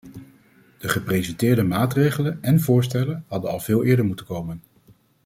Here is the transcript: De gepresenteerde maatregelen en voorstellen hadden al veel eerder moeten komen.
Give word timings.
De 0.77 0.89
gepresenteerde 0.89 1.63
maatregelen 1.63 2.37
en 2.43 2.59
voorstellen 2.61 3.23
hadden 3.27 3.49
al 3.51 3.59
veel 3.59 3.83
eerder 3.83 4.05
moeten 4.05 4.25
komen. 4.25 4.63